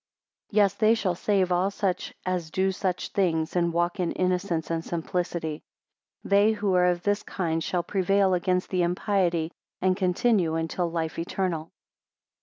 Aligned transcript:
26 0.49 0.57
Yes, 0.57 0.73
they 0.79 0.95
shall 0.95 1.13
save 1.13 1.51
all 1.51 1.69
such 1.69 2.11
as 2.25 2.49
do 2.49 2.71
such 2.71 3.09
things, 3.09 3.55
and 3.55 3.71
walk 3.71 3.99
in 3.99 4.11
innocence 4.13 4.71
and 4.71 4.83
simplicity. 4.83 5.61
27 6.23 6.29
They 6.47 6.53
who 6.53 6.73
are 6.73 6.87
of 6.87 7.03
this 7.03 7.21
kind 7.21 7.63
shall 7.63 7.83
prevail 7.83 8.33
against 8.33 8.73
all 8.73 8.81
impiety, 8.81 9.51
and 9.79 9.95
continue 9.95 10.55
until 10.55 10.89
life 10.89 11.19
eternal. 11.19 11.71